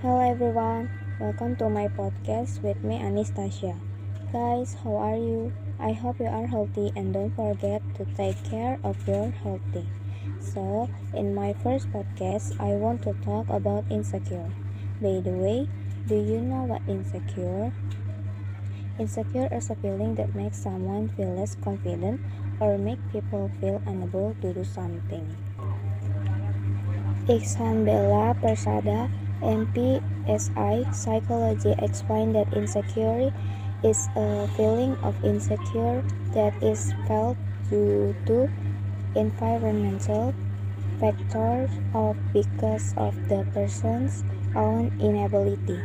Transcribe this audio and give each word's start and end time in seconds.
Hello 0.00 0.16
everyone, 0.24 0.88
welcome 1.20 1.54
to 1.56 1.68
my 1.68 1.84
podcast 1.92 2.64
with 2.64 2.80
me 2.82 2.96
Anis 2.96 3.30
Tasya. 3.36 3.76
Guys, 4.32 4.72
how 4.82 4.96
are 4.96 5.20
you? 5.20 5.52
I 5.78 5.92
hope 5.92 6.16
you 6.18 6.24
are 6.24 6.46
healthy 6.48 6.88
and 6.96 7.12
don't 7.12 7.36
forget 7.36 7.84
to 8.00 8.08
take 8.16 8.40
care 8.48 8.80
of 8.82 8.96
your 9.06 9.28
healthy. 9.44 9.84
So, 10.40 10.88
in 11.12 11.34
my 11.34 11.52
first 11.52 11.92
podcast, 11.92 12.56
I 12.56 12.80
want 12.80 13.02
to 13.04 13.12
talk 13.20 13.44
about 13.52 13.84
insecure. 13.92 14.48
By 15.04 15.20
the 15.20 15.36
way, 15.36 15.68
do 16.08 16.16
you 16.16 16.40
know 16.40 16.64
what 16.64 16.80
insecure? 16.88 17.68
Insecure 18.98 19.52
is 19.52 19.68
a 19.68 19.76
feeling 19.76 20.14
that 20.16 20.34
makes 20.34 20.56
someone 20.56 21.12
feel 21.12 21.36
less 21.36 21.56
confident 21.60 22.24
or 22.58 22.78
make 22.78 22.98
people 23.12 23.50
feel 23.60 23.82
unable 23.84 24.32
to 24.40 24.52
do 24.56 24.64
something. 24.64 25.28
Iksan 27.28 27.84
Bella 27.84 28.32
Persada 28.40 29.12
MPSI 29.42 30.84
Psychology 30.92 31.74
explained 31.78 32.34
that 32.36 32.52
insecurity 32.52 33.32
is 33.82 34.08
a 34.16 34.48
feeling 34.56 34.96
of 35.02 35.16
insecure 35.24 36.04
that 36.32 36.52
is 36.62 36.92
felt 37.08 37.36
due 37.68 38.14
to 38.26 38.48
environmental 39.16 40.34
factors 41.00 41.70
or 41.94 42.14
because 42.32 42.92
of 42.96 43.16
the 43.28 43.46
person's 43.54 44.22
own 44.54 44.92
inability. 45.00 45.80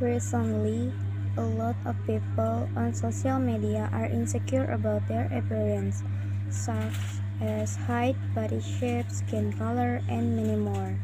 Recently, 0.00 0.92
a 1.36 1.42
lot 1.42 1.74
of 1.84 1.96
people 2.06 2.68
on 2.76 2.94
social 2.94 3.38
media 3.38 3.90
are 3.92 4.06
insecure 4.06 4.70
about 4.70 5.06
their 5.08 5.26
appearance, 5.34 6.02
such 6.50 7.22
as 7.40 7.74
height, 7.74 8.14
body 8.34 8.60
shape, 8.60 9.10
skin 9.10 9.52
color, 9.52 10.00
and 10.08 10.36
many 10.36 10.56
more. 10.56 10.98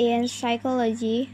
In 0.00 0.28
psychology, 0.28 1.28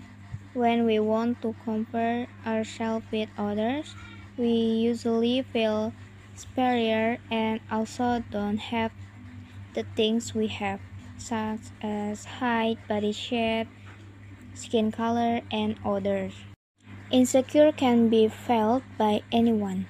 when 0.52 0.87
we 0.87 0.98
want 0.98 1.41
to 1.43 1.55
compare 1.62 2.27
ourselves 2.45 3.07
with 3.13 3.30
others, 3.38 3.95
we 4.37 4.51
usually 4.91 5.46
feel 5.54 5.95
superior 6.35 7.18
and 7.30 7.60
also 7.71 8.24
don't 8.29 8.59
have 8.59 8.91
the 9.74 9.87
things 9.95 10.35
we 10.35 10.49
have, 10.49 10.80
such 11.16 11.71
as 11.80 12.24
height, 12.43 12.82
body 12.88 13.13
shape, 13.13 13.68
skin 14.54 14.91
color, 14.91 15.43
and 15.52 15.79
others. 15.87 16.35
Insecure 17.13 17.71
can 17.71 18.09
be 18.09 18.26
felt 18.26 18.82
by 18.98 19.23
anyone, 19.30 19.87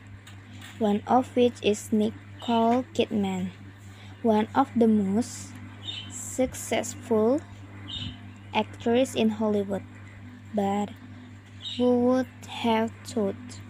one 0.79 1.01
of 1.07 1.35
which 1.35 1.57
is 1.63 1.89
Nicole 1.97 2.85
Kidman, 2.93 3.57
one 4.21 4.49
of 4.55 4.69
the 4.77 4.87
most 4.87 5.49
successful 6.13 7.41
actress 8.57 9.15
in 9.15 9.31
Hollywood. 9.31 9.85
But 10.53 10.91
who 11.77 12.07
would 12.07 12.29
have 12.49 12.93
thought 13.05 13.63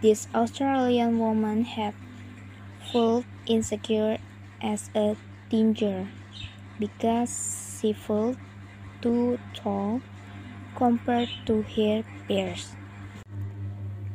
this 0.00 0.26
Australian 0.34 1.18
woman 1.18 1.64
had 1.64 1.96
felt 2.92 3.26
insecure 3.46 4.18
as 4.62 4.90
a 4.94 5.16
teenager 5.50 6.12
because 6.78 7.78
she 7.80 7.92
felt 7.92 8.38
too 9.02 9.38
tall 9.54 10.02
compared 10.76 11.30
to 11.46 11.62
her 11.62 12.04
peers. 12.28 12.76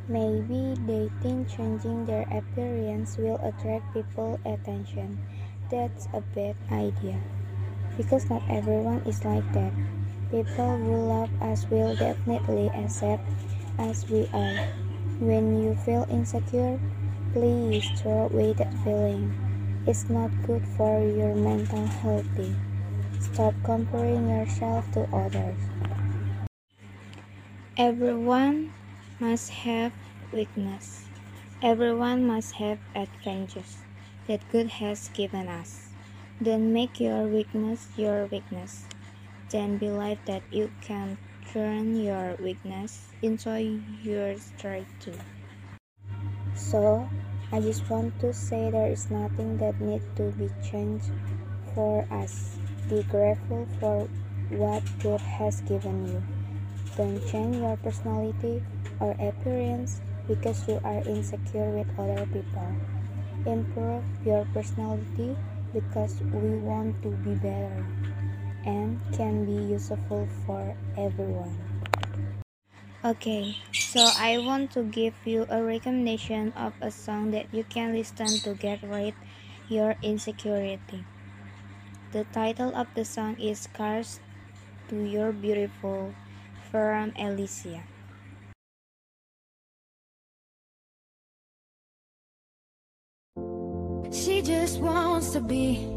Maybe 0.08 0.76
they 0.80 1.10
think 1.22 1.48
changing 1.50 2.06
their 2.06 2.28
appearance 2.30 3.18
will 3.18 3.40
attract 3.42 3.92
people's 3.94 4.38
attention. 4.46 5.22
That's 5.72 6.08
a 6.14 6.22
bad 6.22 6.58
idea 6.70 7.24
because 7.98 8.30
not 8.30 8.42
everyone 8.50 9.02
is 9.06 9.24
like 9.26 9.46
that. 9.54 9.74
People 10.32 10.78
who 10.78 10.96
love 11.08 11.30
us 11.42 11.66
will 11.70 11.96
definitely 11.96 12.68
accept 12.70 13.24
as 13.78 14.10
we 14.10 14.30
are. 14.34 14.58
When 15.20 15.62
you 15.62 15.76
feel 15.76 16.08
insecure, 16.10 16.80
please 17.34 17.86
throw 18.00 18.26
away 18.32 18.54
that 18.54 18.74
feeling. 18.84 19.32
It's 19.86 20.10
not 20.10 20.32
good 20.48 20.64
for 20.78 21.04
your 21.04 21.36
mental 21.36 21.86
health. 21.86 22.26
Stop 23.20 23.54
comparing 23.64 24.30
yourself 24.30 24.90
to 24.94 25.04
others. 25.16 25.58
Everyone 27.78 28.74
must 29.20 29.50
have 29.68 29.94
weakness. 30.34 31.06
Everyone 31.62 32.26
must 32.26 32.56
have 32.56 32.80
adventures 32.96 33.78
that 34.28 34.42
God 34.52 34.68
has 34.82 35.10
given 35.10 35.48
us. 35.48 35.91
Don't 36.42 36.74
make 36.74 37.00
your 37.00 37.28
weakness 37.28 37.90
your 37.98 38.26
weakness. 38.26 38.90
Then 39.52 39.78
believe 39.78 40.18
that 40.26 40.42
you 40.50 40.72
can 40.82 41.20
turn 41.54 41.96
your 41.96 42.34
weakness 42.40 43.14
into 43.22 43.62
your 44.02 44.34
strength 44.38 44.90
too. 44.98 45.14
So, 46.56 47.08
I 47.52 47.62
just 47.62 47.88
want 47.92 48.20
to 48.22 48.34
say 48.34 48.72
there 48.72 48.90
is 48.90 49.12
nothing 49.12 49.58
that 49.58 49.80
needs 49.80 50.06
to 50.16 50.32
be 50.34 50.50
changed 50.66 51.12
for 51.76 52.08
us. 52.10 52.58
Be 52.90 53.04
grateful 53.04 53.68
for 53.80 54.10
what 54.50 54.82
God 55.04 55.22
has 55.22 55.62
given 55.62 56.08
you. 56.08 56.24
Don't 56.98 57.22
change 57.30 57.58
your 57.58 57.78
personality 57.78 58.64
or 59.00 59.12
appearance 59.20 60.02
because 60.28 60.68
you 60.68 60.80
are 60.84 61.06
insecure 61.06 61.70
with 61.70 61.88
other 62.00 62.26
people. 62.26 62.74
Improve 63.46 64.04
your 64.26 64.46
personality 64.54 65.38
because 65.74 66.20
we 66.34 66.58
want 66.60 67.02
to 67.04 67.10
be 67.24 67.36
better 67.36 67.86
and 68.66 69.00
can 69.14 69.46
be 69.46 69.74
useful 69.74 70.28
for 70.46 70.76
everyone. 70.98 71.58
Okay, 73.04 73.58
so 73.74 74.10
I 74.18 74.38
want 74.38 74.72
to 74.78 74.84
give 74.84 75.16
you 75.26 75.48
a 75.50 75.64
recommendation 75.64 76.54
of 76.54 76.74
a 76.82 76.92
song 76.92 77.32
that 77.32 77.50
you 77.52 77.64
can 77.64 77.94
listen 77.94 78.30
to 78.46 78.54
get 78.54 78.84
rid 78.84 79.16
your 79.70 79.96
insecurity. 80.04 81.04
The 82.12 82.26
title 82.30 82.76
of 82.76 82.88
the 82.94 83.06
song 83.06 83.40
is 83.40 83.66
Scars 83.66 84.20
to 84.90 85.02
Your 85.02 85.32
Beautiful 85.32 86.14
from 86.70 87.12
Alessia. 87.18 87.88
She 94.12 94.42
just 94.42 94.80
wants 94.80 95.32
to 95.32 95.40
be 95.40 95.88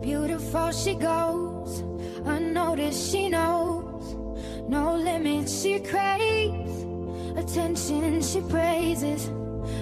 beautiful. 0.00 0.72
She 0.72 0.94
goes 0.94 1.80
unnoticed. 2.24 3.12
She 3.12 3.28
knows 3.28 4.14
no 4.68 4.96
limits. 4.96 5.62
She 5.62 5.78
craves 5.78 6.84
attention. 7.36 8.22
She 8.22 8.40
praises 8.40 9.26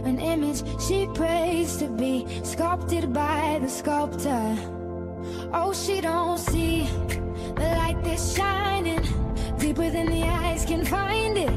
an 0.05 0.19
image. 0.19 0.63
She 0.87 1.07
prays 1.15 1.77
to 1.77 1.89
be 1.89 2.27
sculpted 2.43 3.13
by 3.13 3.61
the 3.63 3.69
sculptor. 3.69 4.57
Oh, 5.53 5.73
she 5.73 6.01
don't 6.01 6.39
see 6.39 6.89
the 7.55 7.75
light 7.79 8.03
that's 8.03 8.35
shining 8.37 9.03
deeper 9.59 9.89
than 9.89 10.07
the 10.07 10.23
eyes 10.25 10.65
can 10.65 10.85
find 10.85 11.39
it. 11.39 11.53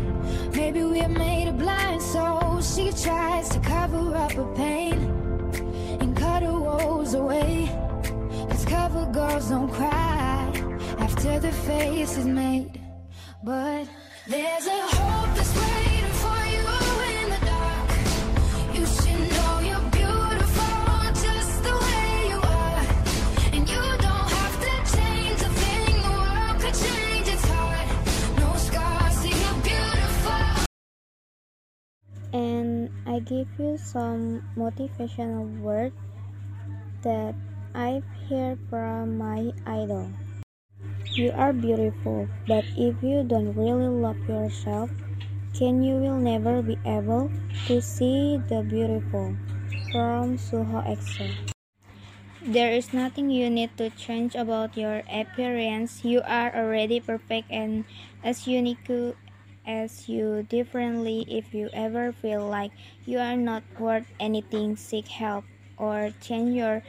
After 11.25 11.47
the 11.47 11.53
face 11.53 12.17
is 12.17 12.25
made. 12.25 12.79
But 13.43 13.87
there's 14.27 14.67
a 14.67 14.81
hope 14.97 15.35
that's 15.35 15.55
waiting 15.55 16.13
for 16.21 16.39
you 16.53 16.63
in 17.19 17.27
the 17.33 17.41
dark. 17.45 17.89
You 18.75 18.85
should 18.85 19.23
know 19.33 19.53
you're 19.69 19.89
beautiful 19.89 20.77
just 21.25 21.63
the 21.63 21.75
way 21.85 22.09
you 22.29 22.39
are. 22.41 22.83
And 23.53 23.63
you 23.69 23.83
don't 24.05 24.29
have 24.37 24.55
to 24.65 24.73
change 24.95 25.39
a 25.41 25.51
thing, 25.61 25.95
the 26.05 26.13
world 26.21 26.55
could 26.61 26.77
change 26.85 27.27
its 27.27 27.45
heart. 27.45 27.87
No 28.37 28.49
scars, 28.67 29.15
see 29.21 29.35
you're 29.41 29.61
beautiful. 29.71 30.65
And 32.33 32.89
I 33.07 33.19
give 33.19 33.47
you 33.57 33.77
some 33.77 34.43
motivational 34.55 35.45
words 35.61 35.95
that 37.01 37.33
I've 37.73 38.05
heard 38.29 38.59
from 38.69 39.17
my 39.17 39.51
idol. 39.65 40.09
You 41.15 41.31
are 41.31 41.55
beautiful, 41.55 42.27
but 42.43 42.67
if 42.75 42.99
you 42.99 43.23
don't 43.23 43.55
really 43.55 43.87
love 43.87 44.19
yourself, 44.27 44.91
can 45.55 45.79
you 45.79 45.95
will 45.95 46.19
never 46.19 46.59
be 46.59 46.75
able 46.83 47.31
to 47.71 47.79
see 47.79 48.35
the 48.51 48.59
beautiful. 48.67 49.31
From 49.95 50.35
Suho 50.35 50.83
EXO. 50.83 51.31
There 52.43 52.75
is 52.75 52.91
nothing 52.91 53.31
you 53.31 53.47
need 53.47 53.79
to 53.79 53.95
change 53.95 54.35
about 54.35 54.75
your 54.75 55.07
appearance. 55.07 56.03
You 56.03 56.19
are 56.27 56.51
already 56.51 56.99
perfect 56.99 57.47
and 57.47 57.87
as 58.19 58.43
unique 58.43 58.91
as 59.63 60.11
you 60.11 60.43
differently. 60.43 61.23
If 61.31 61.55
you 61.55 61.71
ever 61.71 62.11
feel 62.11 62.43
like 62.43 62.75
you 63.07 63.23
are 63.23 63.39
not 63.39 63.63
worth 63.79 64.11
anything, 64.19 64.75
seek 64.75 65.07
help 65.07 65.47
or 65.79 66.11
change 66.19 66.59
your 66.59 66.83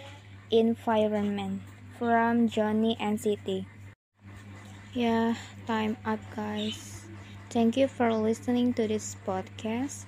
environment. 0.51 1.63
From 1.95 2.51
Johnny 2.51 2.99
NCT. 2.99 3.71
Yeah, 4.97 5.37
time 5.69 5.97
up, 6.09 6.21
guys. 6.35 7.05
Thank 7.51 7.77
you 7.77 7.87
for 7.89 8.09
listening 8.15 8.73
to 8.81 8.89
this 8.89 9.15
podcast. 9.15 10.07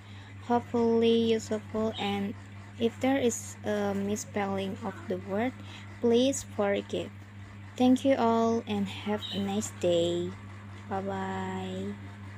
Hopefully 0.49 1.37
useful 1.37 1.93
and 1.99 2.33
if 2.81 2.99
there 3.01 3.19
is 3.19 3.57
a 3.65 3.93
misspelling 3.95 4.79
of 4.83 4.95
the 5.07 5.19
word, 5.19 5.53
please 6.01 6.43
forgive. 6.43 7.11
Thank 7.77 8.05
you 8.05 8.17
all 8.17 8.65
and 8.67 8.89
have 8.89 9.23
a 9.33 9.39
nice 9.39 9.71
day. 9.81 10.33
Bye 10.89 11.03
bye. 11.03 12.18